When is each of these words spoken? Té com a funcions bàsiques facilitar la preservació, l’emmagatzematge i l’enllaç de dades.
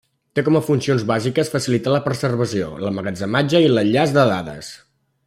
Té 0.37 0.43
com 0.45 0.55
a 0.59 0.61
funcions 0.67 1.03
bàsiques 1.11 1.51
facilitar 1.55 1.93
la 1.95 2.01
preservació, 2.07 2.71
l’emmagatzematge 2.85 3.63
i 3.67 3.73
l’enllaç 3.75 4.15
de 4.17 4.29
dades. 4.37 4.73